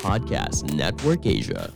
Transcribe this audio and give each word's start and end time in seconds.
Podcast 0.00 0.64
Network 0.72 1.20
Asia. 1.28 1.68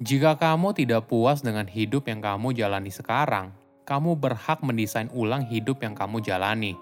Jika 0.00 0.40
kamu 0.40 0.72
tidak 0.72 1.04
puas 1.12 1.44
dengan 1.44 1.68
hidup 1.68 2.08
yang 2.08 2.24
kamu 2.24 2.56
jalani 2.56 2.88
sekarang, 2.88 3.52
kamu 3.84 4.16
berhak 4.16 4.64
mendesain 4.64 5.12
ulang 5.12 5.44
hidup 5.44 5.84
yang 5.84 5.92
kamu 5.92 6.24
jalani. 6.24 6.72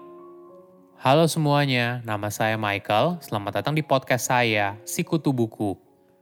Halo 0.95 1.27
semuanya, 1.27 1.99
nama 2.07 2.31
saya 2.31 2.55
Michael. 2.55 3.19
Selamat 3.19 3.59
datang 3.59 3.75
di 3.75 3.83
podcast 3.83 4.31
saya, 4.31 4.79
Sikutu 4.87 5.35
Buku. 5.35 5.75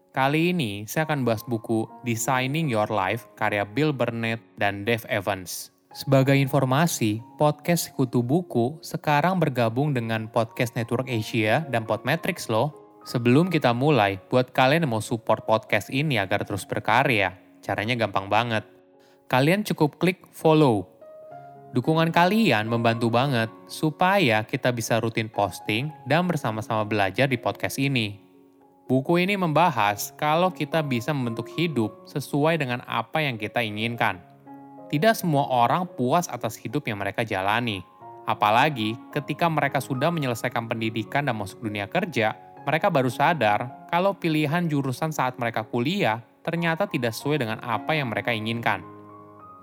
Kali 0.10 0.50
ini 0.50 0.90
saya 0.90 1.06
akan 1.06 1.22
bahas 1.22 1.46
buku 1.46 1.86
Designing 2.02 2.74
Your 2.74 2.90
Life 2.90 3.30
karya 3.38 3.62
Bill 3.70 3.94
Burnett 3.94 4.42
dan 4.58 4.82
Dave 4.82 5.06
Evans. 5.14 5.73
Sebagai 5.94 6.34
informasi, 6.34 7.22
podcast 7.38 7.94
Sekutu 7.94 8.26
Buku 8.26 8.82
sekarang 8.82 9.38
bergabung 9.38 9.94
dengan 9.94 10.26
Podcast 10.26 10.74
Network 10.74 11.06
Asia 11.06 11.70
dan 11.70 11.86
Podmetrics 11.86 12.50
loh. 12.50 12.74
Sebelum 13.06 13.54
kita 13.54 13.78
mulai, 13.78 14.18
buat 14.26 14.50
kalian 14.58 14.90
yang 14.90 14.98
mau 14.98 15.06
support 15.06 15.46
podcast 15.46 15.94
ini 15.94 16.18
agar 16.18 16.50
terus 16.50 16.66
berkarya, 16.66 17.38
caranya 17.62 17.94
gampang 17.94 18.26
banget. 18.26 18.66
Kalian 19.30 19.62
cukup 19.62 20.02
klik 20.02 20.26
follow. 20.34 20.90
Dukungan 21.78 22.10
kalian 22.10 22.66
membantu 22.66 23.14
banget 23.14 23.54
supaya 23.70 24.42
kita 24.50 24.74
bisa 24.74 24.98
rutin 24.98 25.30
posting 25.30 25.94
dan 26.10 26.26
bersama-sama 26.26 26.90
belajar 26.90 27.30
di 27.30 27.38
podcast 27.38 27.78
ini. 27.78 28.18
Buku 28.90 29.22
ini 29.22 29.38
membahas 29.38 30.10
kalau 30.18 30.50
kita 30.50 30.82
bisa 30.82 31.14
membentuk 31.14 31.54
hidup 31.54 32.10
sesuai 32.10 32.58
dengan 32.58 32.82
apa 32.90 33.22
yang 33.22 33.38
kita 33.38 33.62
inginkan. 33.62 34.33
Tidak 34.94 35.18
semua 35.18 35.50
orang 35.50 35.90
puas 35.90 36.30
atas 36.30 36.54
hidup 36.54 36.86
yang 36.86 37.02
mereka 37.02 37.26
jalani. 37.26 37.82
Apalagi 38.30 38.94
ketika 39.10 39.50
mereka 39.50 39.82
sudah 39.82 40.14
menyelesaikan 40.14 40.70
pendidikan 40.70 41.26
dan 41.26 41.34
masuk 41.34 41.66
dunia 41.66 41.90
kerja, 41.90 42.38
mereka 42.62 42.94
baru 42.94 43.10
sadar 43.10 43.90
kalau 43.90 44.14
pilihan 44.14 44.70
jurusan 44.70 45.10
saat 45.10 45.34
mereka 45.42 45.66
kuliah 45.66 46.22
ternyata 46.46 46.86
tidak 46.86 47.18
sesuai 47.18 47.42
dengan 47.42 47.58
apa 47.66 47.98
yang 47.98 48.14
mereka 48.14 48.38
inginkan. 48.38 48.86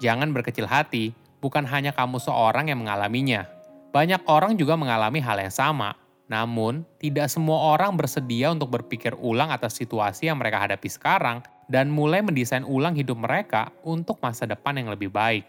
Jangan 0.02 0.34
berkecil 0.34 0.66
hati, 0.66 1.14
bukan 1.38 1.62
hanya 1.62 1.94
kamu 1.94 2.18
seorang 2.18 2.66
yang 2.66 2.82
mengalaminya. 2.82 3.46
Banyak 3.94 4.26
orang 4.26 4.58
juga 4.58 4.74
mengalami 4.74 5.22
hal 5.22 5.38
yang 5.46 5.54
sama. 5.54 5.94
Namun, 6.26 6.82
tidak 6.98 7.30
semua 7.30 7.78
orang 7.78 7.94
bersedia 7.94 8.50
untuk 8.50 8.74
berpikir 8.74 9.14
ulang 9.14 9.54
atas 9.54 9.78
situasi 9.78 10.26
yang 10.26 10.42
mereka 10.42 10.58
hadapi 10.58 10.90
sekarang 10.90 11.38
dan 11.70 11.86
mulai 11.86 12.18
mendesain 12.18 12.66
ulang 12.66 12.98
hidup 12.98 13.14
mereka 13.14 13.70
untuk 13.86 14.18
masa 14.18 14.42
depan 14.42 14.74
yang 14.74 14.90
lebih 14.90 15.06
baik. 15.06 15.46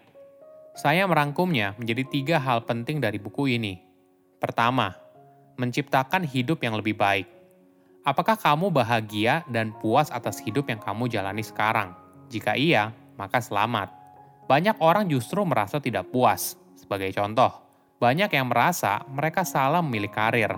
Saya 0.78 1.04
merangkumnya 1.10 1.74
menjadi 1.82 2.06
tiga 2.08 2.38
hal 2.38 2.64
penting 2.64 3.02
dari 3.02 3.18
buku 3.18 3.58
ini. 3.58 3.82
Pertama, 4.38 4.94
menciptakan 5.58 6.24
hidup 6.24 6.62
yang 6.62 6.78
lebih 6.78 6.94
baik. 6.96 7.28
Apakah 8.06 8.38
kamu 8.38 8.70
bahagia 8.70 9.46
dan 9.50 9.74
puas 9.82 10.14
atas 10.14 10.42
hidup 10.42 10.70
yang 10.70 10.80
kamu 10.80 11.10
jalani 11.10 11.42
sekarang? 11.42 11.98
Jika 12.32 12.56
iya, 12.56 12.94
maka 13.18 13.42
selamat. 13.42 13.94
Banyak 14.46 14.78
orang 14.82 15.06
justru 15.10 15.42
merasa 15.46 15.78
tidak 15.78 16.10
puas. 16.10 16.58
Sebagai 16.74 17.14
contoh, 17.14 17.52
banyak 18.02 18.34
yang 18.34 18.50
merasa 18.50 19.06
mereka 19.06 19.46
salah 19.46 19.86
memilih 19.86 20.10
karir. 20.10 20.58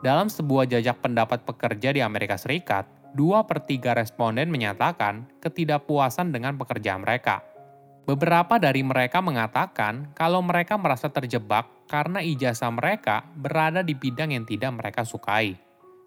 Dalam 0.00 0.32
sebuah 0.32 0.64
jajak 0.64 1.02
pendapat 1.04 1.44
pekerja 1.44 1.92
di 1.92 2.00
Amerika 2.00 2.38
Serikat, 2.40 2.88
dua 3.12 3.44
per 3.48 3.64
tiga 3.64 3.94
responden 3.96 4.50
menyatakan 4.52 5.28
ketidakpuasan 5.40 6.32
dengan 6.32 6.56
pekerjaan 6.56 7.04
mereka. 7.04 7.44
Beberapa 8.08 8.56
dari 8.56 8.80
mereka 8.80 9.20
mengatakan 9.20 10.16
kalau 10.16 10.40
mereka 10.40 10.80
merasa 10.80 11.12
terjebak 11.12 11.68
karena 11.92 12.24
ijazah 12.24 12.72
mereka 12.72 13.28
berada 13.36 13.84
di 13.84 13.92
bidang 13.92 14.32
yang 14.32 14.48
tidak 14.48 14.72
mereka 14.72 15.04
sukai. 15.04 15.52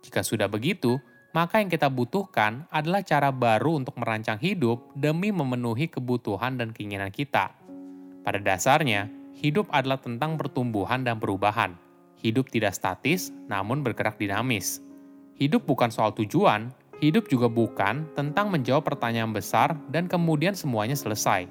Jika 0.01 0.25
sudah 0.25 0.49
begitu, 0.49 0.97
maka 1.31 1.61
yang 1.61 1.69
kita 1.69 1.93
butuhkan 1.93 2.65
adalah 2.73 3.05
cara 3.05 3.29
baru 3.29 3.77
untuk 3.77 3.95
merancang 4.01 4.41
hidup 4.41 4.81
demi 4.97 5.29
memenuhi 5.29 5.87
kebutuhan 5.93 6.57
dan 6.57 6.73
keinginan 6.73 7.13
kita. 7.13 7.53
Pada 8.25 8.41
dasarnya, 8.41 9.07
hidup 9.37 9.69
adalah 9.69 10.01
tentang 10.01 10.35
pertumbuhan 10.35 11.05
dan 11.05 11.21
perubahan. 11.21 11.77
Hidup 12.17 12.49
tidak 12.53 12.77
statis, 12.77 13.33
namun 13.49 13.81
bergerak 13.81 14.17
dinamis. 14.17 14.81
Hidup 15.37 15.65
bukan 15.65 15.89
soal 15.89 16.13
tujuan, 16.13 16.69
hidup 17.01 17.25
juga 17.27 17.49
bukan 17.49 18.05
tentang 18.13 18.53
menjawab 18.53 18.85
pertanyaan 18.85 19.33
besar 19.33 19.73
dan 19.89 20.05
kemudian 20.05 20.53
semuanya 20.53 20.93
selesai. 20.93 21.49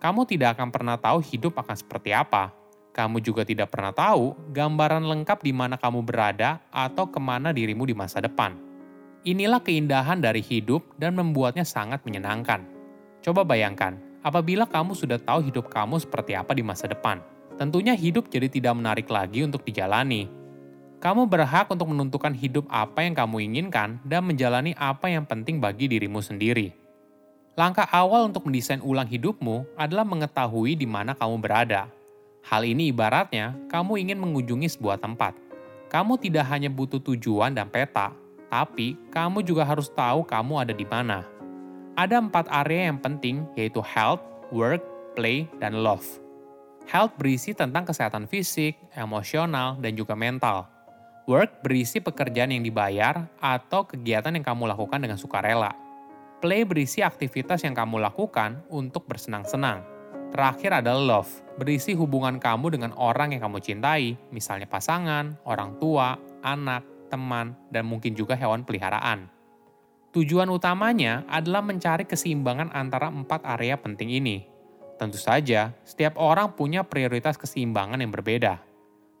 Kamu 0.00 0.24
tidak 0.24 0.56
akan 0.56 0.72
pernah 0.72 0.96
tahu 0.96 1.20
hidup 1.20 1.60
akan 1.60 1.76
seperti 1.76 2.16
apa, 2.16 2.56
kamu 2.96 3.22
juga 3.22 3.46
tidak 3.46 3.70
pernah 3.70 3.94
tahu 3.94 4.34
gambaran 4.50 5.06
lengkap 5.06 5.38
di 5.44 5.52
mana 5.54 5.78
kamu 5.78 6.02
berada 6.02 6.58
atau 6.74 7.06
ke 7.06 7.20
mana 7.22 7.54
dirimu 7.54 7.86
di 7.86 7.94
masa 7.94 8.18
depan. 8.18 8.58
Inilah 9.22 9.62
keindahan 9.62 10.18
dari 10.18 10.40
hidup 10.42 10.82
dan 10.98 11.14
membuatnya 11.14 11.62
sangat 11.62 12.02
menyenangkan. 12.02 12.64
Coba 13.22 13.46
bayangkan, 13.46 13.98
apabila 14.24 14.66
kamu 14.66 14.98
sudah 14.98 15.20
tahu 15.20 15.46
hidup 15.46 15.70
kamu 15.70 16.02
seperti 16.02 16.34
apa 16.34 16.56
di 16.58 16.66
masa 16.66 16.90
depan, 16.90 17.22
tentunya 17.54 17.92
hidup 17.94 18.30
jadi 18.32 18.50
tidak 18.50 18.74
menarik 18.74 19.06
lagi 19.06 19.46
untuk 19.46 19.62
dijalani. 19.62 20.26
Kamu 20.98 21.30
berhak 21.30 21.70
untuk 21.70 21.94
menentukan 21.94 22.34
hidup 22.34 22.66
apa 22.66 23.06
yang 23.06 23.14
kamu 23.14 23.46
inginkan 23.46 24.02
dan 24.02 24.26
menjalani 24.26 24.74
apa 24.74 25.06
yang 25.06 25.22
penting 25.22 25.62
bagi 25.62 25.86
dirimu 25.86 26.18
sendiri. 26.18 26.74
Langkah 27.54 27.86
awal 27.90 28.30
untuk 28.30 28.46
mendesain 28.46 28.82
ulang 28.82 29.06
hidupmu 29.06 29.78
adalah 29.78 30.06
mengetahui 30.06 30.78
di 30.78 30.86
mana 30.86 31.14
kamu 31.14 31.38
berada 31.42 31.90
Hal 32.48 32.64
ini 32.64 32.88
ibaratnya 32.88 33.52
kamu 33.68 34.08
ingin 34.08 34.18
mengunjungi 34.24 34.72
sebuah 34.72 34.96
tempat. 35.02 35.36
Kamu 35.92 36.16
tidak 36.16 36.48
hanya 36.48 36.72
butuh 36.72 36.96
tujuan 36.96 37.52
dan 37.52 37.68
peta, 37.68 38.08
tapi 38.48 38.96
kamu 39.12 39.44
juga 39.44 39.68
harus 39.68 39.92
tahu 39.92 40.24
kamu 40.24 40.64
ada 40.64 40.72
di 40.72 40.88
mana. 40.88 41.28
Ada 41.92 42.24
empat 42.24 42.48
area 42.48 42.88
yang 42.88 42.96
penting 43.04 43.44
yaitu 43.52 43.84
health, 43.84 44.24
work, 44.48 44.80
play, 45.12 45.44
dan 45.60 45.84
love. 45.84 46.04
Health 46.88 47.20
berisi 47.20 47.52
tentang 47.52 47.84
kesehatan 47.84 48.24
fisik, 48.24 48.80
emosional, 48.96 49.76
dan 49.76 49.92
juga 49.92 50.16
mental. 50.16 50.77
Work 51.28 51.60
berisi 51.60 52.00
pekerjaan 52.00 52.56
yang 52.56 52.64
dibayar 52.64 53.28
atau 53.36 53.84
kegiatan 53.84 54.32
yang 54.32 54.42
kamu 54.42 54.64
lakukan 54.72 54.96
dengan 54.96 55.20
sukarela. 55.20 55.76
Play 56.40 56.64
berisi 56.64 57.04
aktivitas 57.04 57.68
yang 57.68 57.76
kamu 57.76 58.00
lakukan 58.00 58.64
untuk 58.72 59.04
bersenang-senang 59.04 59.98
Terakhir 60.28 60.84
adalah 60.84 61.24
love, 61.24 61.32
berisi 61.56 61.96
hubungan 61.96 62.36
kamu 62.36 62.76
dengan 62.76 62.92
orang 63.00 63.32
yang 63.32 63.48
kamu 63.48 63.64
cintai, 63.64 64.12
misalnya 64.28 64.68
pasangan, 64.68 65.40
orang 65.48 65.80
tua, 65.80 66.20
anak, 66.44 66.84
teman, 67.08 67.56
dan 67.72 67.88
mungkin 67.88 68.12
juga 68.12 68.36
hewan 68.36 68.60
peliharaan. 68.60 69.32
Tujuan 70.12 70.52
utamanya 70.52 71.24
adalah 71.32 71.64
mencari 71.64 72.04
keseimbangan 72.04 72.76
antara 72.76 73.08
empat 73.08 73.40
area 73.56 73.80
penting 73.80 74.12
ini. 74.12 74.44
Tentu 75.00 75.16
saja, 75.16 75.72
setiap 75.88 76.20
orang 76.20 76.52
punya 76.52 76.84
prioritas 76.84 77.40
keseimbangan 77.40 78.04
yang 78.04 78.12
berbeda. 78.12 78.67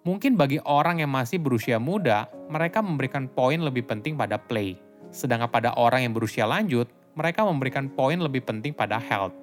Mungkin 0.08 0.40
bagi 0.40 0.56
orang 0.64 1.04
yang 1.04 1.12
masih 1.12 1.36
berusia 1.36 1.76
muda, 1.76 2.32
mereka 2.48 2.80
memberikan 2.80 3.28
poin 3.28 3.60
lebih 3.60 3.84
penting 3.84 4.16
pada 4.16 4.40
play. 4.40 4.80
Sedangkan 5.12 5.52
pada 5.52 5.76
orang 5.76 6.08
yang 6.08 6.16
berusia 6.16 6.48
lanjut, 6.48 6.88
mereka 7.12 7.44
memberikan 7.44 7.92
poin 7.92 8.16
lebih 8.16 8.40
penting 8.40 8.72
pada 8.72 8.96
health. 8.96 9.36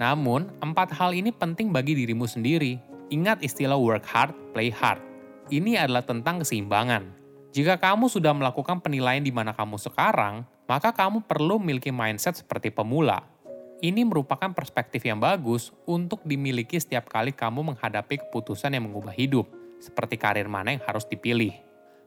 Namun, 0.00 0.48
empat 0.64 0.96
hal 0.96 1.12
ini 1.12 1.28
penting 1.28 1.68
bagi 1.68 1.92
dirimu 1.92 2.24
sendiri. 2.24 2.80
Ingat 3.12 3.44
istilah 3.44 3.76
work 3.76 4.08
hard, 4.08 4.32
play 4.56 4.72
hard. 4.72 5.04
Ini 5.52 5.84
adalah 5.84 6.00
tentang 6.00 6.40
keseimbangan. 6.40 7.04
Jika 7.52 7.76
kamu 7.76 8.08
sudah 8.08 8.32
melakukan 8.32 8.80
penilaian 8.80 9.20
di 9.20 9.36
mana 9.36 9.52
kamu 9.52 9.76
sekarang, 9.76 10.48
maka 10.64 10.96
kamu 10.96 11.28
perlu 11.28 11.60
memiliki 11.60 11.92
mindset 11.92 12.40
seperti 12.40 12.72
pemula. 12.72 13.20
Ini 13.84 14.00
merupakan 14.08 14.48
perspektif 14.56 15.04
yang 15.04 15.20
bagus 15.20 15.76
untuk 15.84 16.24
dimiliki 16.24 16.80
setiap 16.80 17.12
kali 17.12 17.36
kamu 17.36 17.76
menghadapi 17.76 18.16
keputusan 18.24 18.72
yang 18.72 18.88
mengubah 18.88 19.12
hidup, 19.12 19.59
seperti 19.80 20.20
karir 20.20 20.46
mana 20.46 20.76
yang 20.76 20.84
harus 20.84 21.08
dipilih. 21.08 21.56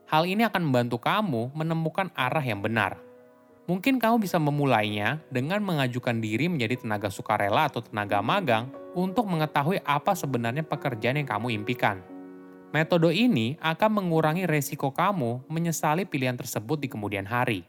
Hal 0.06 0.24
ini 0.24 0.46
akan 0.46 0.62
membantu 0.70 1.02
kamu 1.02 1.50
menemukan 1.52 2.08
arah 2.14 2.44
yang 2.44 2.62
benar. 2.62 3.02
Mungkin 3.64 3.96
kamu 3.96 4.20
bisa 4.20 4.36
memulainya 4.36 5.24
dengan 5.32 5.58
mengajukan 5.64 6.20
diri 6.20 6.46
menjadi 6.52 6.84
tenaga 6.84 7.08
sukarela 7.08 7.66
atau 7.66 7.80
tenaga 7.80 8.20
magang 8.20 8.68
untuk 8.92 9.24
mengetahui 9.24 9.80
apa 9.82 10.12
sebenarnya 10.12 10.62
pekerjaan 10.62 11.18
yang 11.18 11.28
kamu 11.28 11.56
impikan. 11.56 12.04
Metode 12.74 13.14
ini 13.14 13.56
akan 13.62 14.02
mengurangi 14.02 14.44
resiko 14.44 14.92
kamu 14.92 15.46
menyesali 15.48 16.04
pilihan 16.04 16.36
tersebut 16.36 16.76
di 16.76 16.90
kemudian 16.92 17.24
hari. 17.24 17.64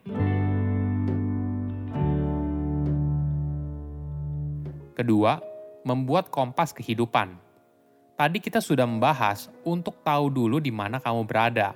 Kedua, 4.98 5.40
membuat 5.86 6.34
kompas 6.34 6.74
kehidupan. 6.74 7.45
Tadi 8.16 8.40
kita 8.40 8.64
sudah 8.64 8.88
membahas 8.88 9.52
untuk 9.68 10.00
tahu 10.00 10.32
dulu 10.32 10.64
di 10.64 10.72
mana 10.72 11.04
kamu 11.04 11.28
berada. 11.28 11.76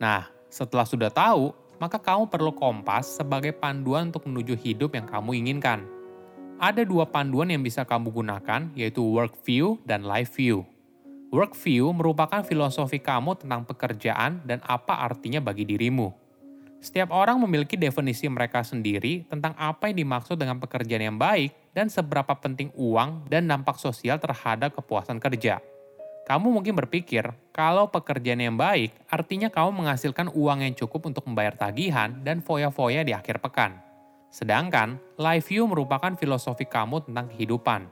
Nah, 0.00 0.24
setelah 0.48 0.88
sudah 0.88 1.12
tahu, 1.12 1.52
maka 1.76 2.00
kamu 2.00 2.32
perlu 2.32 2.56
kompas 2.56 3.20
sebagai 3.20 3.52
panduan 3.52 4.08
untuk 4.08 4.24
menuju 4.24 4.56
hidup 4.56 4.96
yang 4.96 5.04
kamu 5.04 5.36
inginkan. 5.44 5.84
Ada 6.56 6.88
dua 6.88 7.04
panduan 7.04 7.52
yang 7.52 7.60
bisa 7.60 7.84
kamu 7.84 8.08
gunakan, 8.08 8.72
yaitu 8.72 9.04
work 9.04 9.36
view 9.44 9.76
dan 9.84 10.08
life 10.08 10.32
view. 10.32 10.64
Workview 11.26 11.92
merupakan 11.92 12.40
filosofi 12.40 12.96
kamu 12.96 13.36
tentang 13.36 13.68
pekerjaan 13.68 14.46
dan 14.48 14.64
apa 14.64 15.04
artinya 15.04 15.44
bagi 15.44 15.68
dirimu. 15.68 16.25
Setiap 16.80 17.08
orang 17.10 17.40
memiliki 17.40 17.74
definisi 17.74 18.28
mereka 18.28 18.60
sendiri 18.60 19.24
tentang 19.26 19.56
apa 19.56 19.88
yang 19.88 20.06
dimaksud 20.06 20.36
dengan 20.36 20.60
pekerjaan 20.60 21.02
yang 21.02 21.18
baik 21.18 21.52
dan 21.72 21.88
seberapa 21.88 22.36
penting 22.36 22.70
uang 22.76 23.26
dan 23.32 23.48
dampak 23.48 23.80
sosial 23.80 24.20
terhadap 24.20 24.76
kepuasan 24.76 25.16
kerja. 25.16 25.60
Kamu 26.26 26.50
mungkin 26.50 26.74
berpikir, 26.74 27.22
kalau 27.54 27.86
pekerjaan 27.86 28.42
yang 28.42 28.58
baik 28.58 28.90
artinya 29.06 29.46
kamu 29.46 29.86
menghasilkan 29.86 30.34
uang 30.34 30.66
yang 30.66 30.74
cukup 30.74 31.06
untuk 31.06 31.22
membayar 31.30 31.54
tagihan 31.54 32.18
dan 32.26 32.42
foya-foya 32.42 33.06
di 33.06 33.14
akhir 33.14 33.38
pekan. 33.38 33.78
Sedangkan, 34.26 34.98
life 35.16 35.48
view 35.48 35.70
merupakan 35.70 36.12
filosofi 36.18 36.66
kamu 36.66 37.06
tentang 37.06 37.30
kehidupan. 37.30 37.86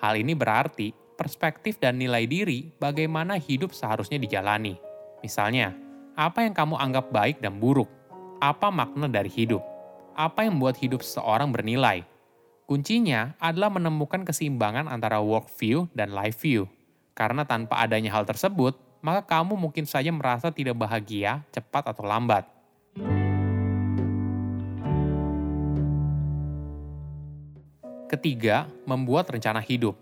Hal 0.00 0.16
ini 0.16 0.32
berarti 0.32 0.96
perspektif 1.14 1.76
dan 1.76 2.00
nilai 2.00 2.24
diri 2.24 2.72
bagaimana 2.80 3.36
hidup 3.36 3.70
seharusnya 3.76 4.16
dijalani. 4.16 4.80
Misalnya, 5.20 5.76
apa 6.16 6.42
yang 6.42 6.56
kamu 6.56 6.80
anggap 6.80 7.12
baik 7.12 7.36
dan 7.44 7.60
buruk? 7.60 7.86
Apa 8.44 8.68
makna 8.68 9.08
dari 9.08 9.32
hidup? 9.32 9.64
Apa 10.12 10.44
yang 10.44 10.60
membuat 10.60 10.76
hidup 10.76 11.00
seseorang 11.00 11.48
bernilai? 11.48 12.04
Kuncinya 12.68 13.32
adalah 13.40 13.72
menemukan 13.72 14.20
keseimbangan 14.20 14.84
antara 14.84 15.16
work 15.24 15.48
view 15.56 15.88
dan 15.96 16.12
life 16.12 16.44
view. 16.44 16.68
Karena 17.16 17.48
tanpa 17.48 17.80
adanya 17.80 18.12
hal 18.12 18.28
tersebut, 18.28 18.76
maka 19.00 19.24
kamu 19.24 19.56
mungkin 19.56 19.88
saja 19.88 20.12
merasa 20.12 20.52
tidak 20.52 20.76
bahagia, 20.76 21.40
cepat 21.56 21.88
atau 21.88 22.04
lambat. 22.04 22.44
Ketiga, 28.12 28.68
membuat 28.84 29.32
rencana 29.32 29.64
hidup. 29.64 29.96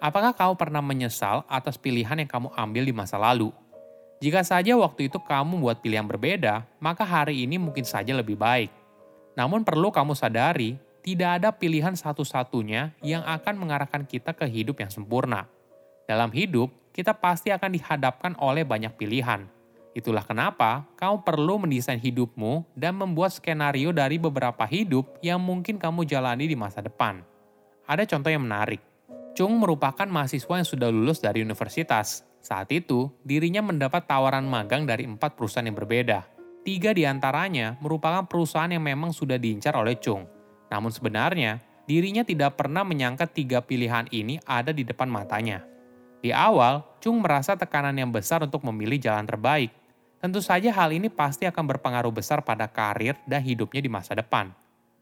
Apakah 0.00 0.32
kamu 0.32 0.56
pernah 0.56 0.80
menyesal 0.80 1.44
atas 1.44 1.76
pilihan 1.76 2.24
yang 2.24 2.30
kamu 2.32 2.56
ambil 2.56 2.88
di 2.88 2.94
masa 2.96 3.20
lalu? 3.20 3.52
Jika 4.20 4.44
saja 4.44 4.76
waktu 4.76 5.08
itu 5.08 5.16
kamu 5.16 5.64
buat 5.64 5.80
pilihan 5.80 6.04
berbeda, 6.04 6.68
maka 6.76 7.08
hari 7.08 7.48
ini 7.48 7.56
mungkin 7.56 7.88
saja 7.88 8.12
lebih 8.12 8.36
baik. 8.36 8.68
Namun 9.32 9.64
perlu 9.64 9.88
kamu 9.88 10.12
sadari, 10.12 10.76
tidak 11.00 11.40
ada 11.40 11.48
pilihan 11.48 11.96
satu-satunya 11.96 12.92
yang 13.00 13.24
akan 13.24 13.56
mengarahkan 13.56 14.04
kita 14.04 14.36
ke 14.36 14.44
hidup 14.44 14.84
yang 14.84 14.92
sempurna. 14.92 15.48
Dalam 16.04 16.28
hidup, 16.36 16.68
kita 16.92 17.16
pasti 17.16 17.48
akan 17.48 17.72
dihadapkan 17.72 18.36
oleh 18.36 18.60
banyak 18.60 18.92
pilihan. 19.00 19.48
Itulah 19.96 20.22
kenapa 20.22 20.84
kamu 21.00 21.24
perlu 21.24 21.64
mendesain 21.64 21.96
hidupmu 21.96 22.76
dan 22.76 23.00
membuat 23.00 23.32
skenario 23.32 23.88
dari 23.90 24.20
beberapa 24.20 24.68
hidup 24.68 25.16
yang 25.24 25.40
mungkin 25.40 25.80
kamu 25.80 26.04
jalani 26.04 26.44
di 26.44 26.54
masa 26.60 26.84
depan. 26.84 27.24
Ada 27.88 28.04
contoh 28.04 28.28
yang 28.28 28.44
menarik. 28.44 28.84
Chung 29.32 29.56
merupakan 29.56 30.04
mahasiswa 30.04 30.60
yang 30.60 30.68
sudah 30.68 30.92
lulus 30.92 31.24
dari 31.24 31.40
universitas. 31.40 32.29
Saat 32.40 32.72
itu, 32.72 33.12
dirinya 33.20 33.60
mendapat 33.60 34.08
tawaran 34.08 34.48
magang 34.48 34.88
dari 34.88 35.04
empat 35.04 35.36
perusahaan 35.36 35.64
yang 35.64 35.76
berbeda. 35.76 36.24
Tiga 36.60 36.92
di 36.92 37.04
antaranya 37.04 37.76
merupakan 37.80 38.24
perusahaan 38.24 38.68
yang 38.68 38.84
memang 38.84 39.12
sudah 39.12 39.36
diincar 39.36 39.76
oleh 39.76 39.96
Chung. 40.00 40.24
Namun 40.72 40.92
sebenarnya, 40.92 41.60
dirinya 41.84 42.24
tidak 42.24 42.56
pernah 42.56 42.84
menyangka 42.84 43.28
tiga 43.28 43.60
pilihan 43.60 44.08
ini 44.12 44.40
ada 44.48 44.72
di 44.72 44.84
depan 44.84 45.08
matanya. 45.08 45.64
Di 46.20 46.32
awal, 46.32 46.84
Chung 47.00 47.20
merasa 47.24 47.56
tekanan 47.56 47.96
yang 47.96 48.12
besar 48.12 48.44
untuk 48.44 48.60
memilih 48.68 49.00
jalan 49.00 49.24
terbaik. 49.24 49.72
Tentu 50.20 50.44
saja 50.44 50.68
hal 50.68 50.92
ini 50.92 51.08
pasti 51.08 51.48
akan 51.48 51.64
berpengaruh 51.64 52.12
besar 52.12 52.44
pada 52.44 52.68
karir 52.68 53.16
dan 53.24 53.40
hidupnya 53.40 53.80
di 53.80 53.88
masa 53.88 54.12
depan. 54.12 54.52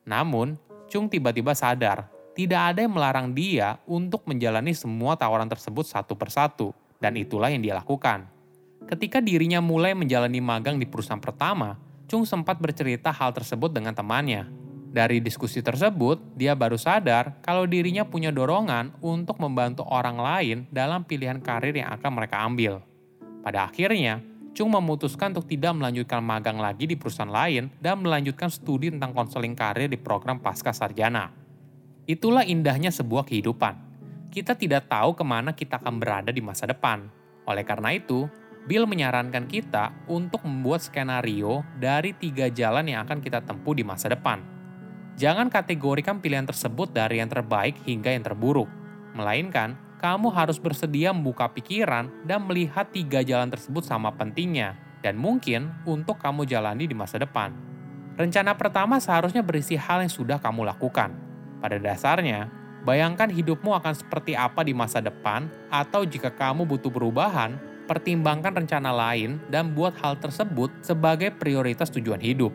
Namun, 0.06 0.54
Chung 0.86 1.10
tiba-tiba 1.10 1.58
sadar 1.58 2.06
tidak 2.38 2.70
ada 2.70 2.86
yang 2.86 2.94
melarang 2.94 3.34
dia 3.34 3.82
untuk 3.82 4.22
menjalani 4.30 4.70
semua 4.70 5.18
tawaran 5.18 5.50
tersebut 5.50 5.82
satu 5.90 6.14
persatu, 6.14 6.70
dan 6.98 7.14
itulah 7.14 7.50
yang 7.50 7.62
dia 7.62 7.78
lakukan. 7.78 8.26
Ketika 8.86 9.18
dirinya 9.22 9.58
mulai 9.58 9.94
menjalani 9.94 10.38
magang 10.42 10.78
di 10.78 10.86
perusahaan 10.86 11.20
pertama, 11.20 11.78
Chung 12.08 12.24
sempat 12.24 12.56
bercerita 12.56 13.12
hal 13.12 13.36
tersebut 13.36 13.68
dengan 13.68 13.92
temannya. 13.92 14.48
Dari 14.88 15.20
diskusi 15.20 15.60
tersebut, 15.60 16.16
dia 16.32 16.56
baru 16.56 16.80
sadar 16.80 17.36
kalau 17.44 17.68
dirinya 17.68 18.08
punya 18.08 18.32
dorongan 18.32 18.96
untuk 19.04 19.36
membantu 19.36 19.84
orang 19.84 20.16
lain 20.16 20.64
dalam 20.72 21.04
pilihan 21.04 21.36
karir 21.44 21.76
yang 21.76 21.92
akan 21.92 22.10
mereka 22.16 22.40
ambil. 22.40 22.80
Pada 23.44 23.68
akhirnya, 23.68 24.24
Chung 24.56 24.74
memutuskan 24.74 25.30
untuk 25.36 25.46
tidak 25.46 25.70
melanjutkan 25.76 26.18
magang 26.18 26.58
lagi 26.58 26.88
di 26.88 26.98
perusahaan 26.98 27.30
lain 27.30 27.70
dan 27.78 28.02
melanjutkan 28.02 28.50
studi 28.50 28.90
tentang 28.90 29.14
konseling 29.14 29.54
karir 29.54 29.86
di 29.86 29.94
program 29.94 30.42
pasca 30.42 30.74
sarjana. 30.74 31.30
Itulah 32.08 32.42
indahnya 32.42 32.90
sebuah 32.90 33.28
kehidupan. 33.28 33.87
Kita 34.28 34.52
tidak 34.52 34.92
tahu 34.92 35.16
ke 35.16 35.24
mana 35.24 35.56
kita 35.56 35.80
akan 35.80 35.96
berada 35.96 36.28
di 36.28 36.44
masa 36.44 36.68
depan. 36.68 37.08
Oleh 37.48 37.64
karena 37.64 37.96
itu, 37.96 38.28
Bill 38.68 38.84
menyarankan 38.84 39.48
kita 39.48 40.04
untuk 40.12 40.44
membuat 40.44 40.84
skenario 40.84 41.64
dari 41.80 42.12
tiga 42.12 42.52
jalan 42.52 42.84
yang 42.84 43.08
akan 43.08 43.24
kita 43.24 43.40
tempuh 43.40 43.72
di 43.72 43.80
masa 43.80 44.12
depan. 44.12 44.44
Jangan 45.16 45.48
kategorikan 45.48 46.20
pilihan 46.20 46.44
tersebut 46.44 46.92
dari 46.92 47.24
yang 47.24 47.32
terbaik 47.32 47.80
hingga 47.88 48.12
yang 48.12 48.22
terburuk, 48.22 48.68
melainkan 49.16 49.80
kamu 49.98 50.30
harus 50.30 50.62
bersedia 50.62 51.10
membuka 51.10 51.50
pikiran 51.50 52.06
dan 52.22 52.46
melihat 52.46 52.86
tiga 52.94 53.24
jalan 53.26 53.50
tersebut 53.50 53.82
sama 53.82 54.14
pentingnya 54.14 54.78
dan 55.02 55.18
mungkin 55.18 55.74
untuk 55.82 56.22
kamu 56.22 56.46
jalani 56.46 56.86
di 56.86 56.94
masa 56.94 57.18
depan. 57.18 57.50
Rencana 58.14 58.54
pertama 58.54 58.98
seharusnya 59.02 59.42
berisi 59.42 59.74
hal 59.74 60.02
yang 60.02 60.12
sudah 60.12 60.38
kamu 60.38 60.66
lakukan, 60.66 61.14
pada 61.58 61.78
dasarnya, 61.78 62.50
bayangkan 62.82 63.30
hidupmu 63.30 63.74
akan 63.78 63.94
seperti 63.94 64.34
apa 64.34 64.62
di 64.66 64.74
masa 64.74 64.98
depan, 65.02 65.46
atau 65.72 66.04
jika 66.04 66.30
kamu 66.30 66.66
butuh 66.66 66.90
perubahan, 66.92 67.56
pertimbangkan 67.88 68.64
rencana 68.64 68.92
lain 68.92 69.40
dan 69.48 69.72
buat 69.72 69.96
hal 70.02 70.20
tersebut 70.20 70.68
sebagai 70.84 71.32
prioritas 71.32 71.88
tujuan 71.88 72.20
hidup. 72.20 72.52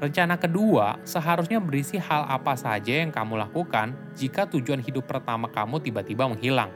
Rencana 0.00 0.40
kedua 0.40 0.96
seharusnya 1.04 1.60
berisi 1.60 2.00
hal 2.00 2.24
apa 2.24 2.56
saja 2.56 3.04
yang 3.04 3.12
kamu 3.12 3.36
lakukan 3.36 3.92
jika 4.16 4.48
tujuan 4.48 4.80
hidup 4.80 5.04
pertama 5.04 5.48
kamu 5.48 5.76
tiba-tiba 5.80 6.24
menghilang. 6.24 6.72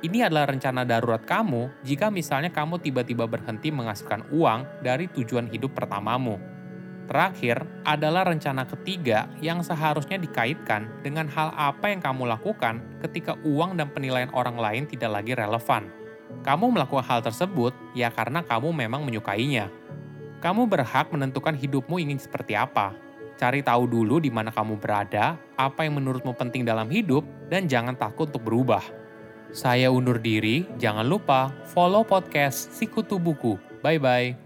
Ini 0.00 0.28
adalah 0.28 0.48
rencana 0.48 0.84
darurat 0.84 1.24
kamu 1.24 1.84
jika 1.84 2.12
misalnya 2.12 2.52
kamu 2.52 2.80
tiba-tiba 2.80 3.24
berhenti 3.28 3.72
menghasilkan 3.72 4.28
uang 4.32 4.84
dari 4.84 5.08
tujuan 5.08 5.48
hidup 5.48 5.72
pertamamu 5.72 6.55
Terakhir 7.06 7.62
adalah 7.86 8.26
rencana 8.26 8.66
ketiga 8.66 9.30
yang 9.38 9.62
seharusnya 9.62 10.18
dikaitkan 10.18 10.90
dengan 11.06 11.30
hal 11.30 11.54
apa 11.54 11.94
yang 11.94 12.02
kamu 12.02 12.26
lakukan 12.26 12.82
ketika 12.98 13.38
uang 13.46 13.78
dan 13.78 13.94
penilaian 13.94 14.30
orang 14.34 14.58
lain 14.58 14.90
tidak 14.90 15.22
lagi 15.22 15.38
relevan. 15.38 15.86
Kamu 16.42 16.74
melakukan 16.74 17.06
hal 17.06 17.22
tersebut 17.22 17.70
ya 17.94 18.10
karena 18.10 18.42
kamu 18.42 18.74
memang 18.74 19.06
menyukainya. 19.06 19.70
Kamu 20.42 20.66
berhak 20.66 21.14
menentukan 21.14 21.54
hidupmu 21.54 22.02
ingin 22.02 22.18
seperti 22.18 22.58
apa. 22.58 22.92
Cari 23.36 23.62
tahu 23.62 23.86
dulu 23.86 24.18
di 24.18 24.32
mana 24.32 24.48
kamu 24.50 24.80
berada, 24.80 25.36
apa 25.54 25.84
yang 25.84 26.00
menurutmu 26.00 26.32
penting 26.34 26.64
dalam 26.64 26.88
hidup, 26.88 27.22
dan 27.52 27.68
jangan 27.68 27.92
takut 27.92 28.32
untuk 28.32 28.48
berubah. 28.48 28.80
Saya 29.52 29.92
undur 29.92 30.18
diri, 30.18 30.64
jangan 30.80 31.04
lupa 31.04 31.52
follow 31.68 32.02
podcast 32.02 32.72
Sikutu 32.72 33.20
Buku. 33.20 33.60
Bye-bye. 33.84 34.45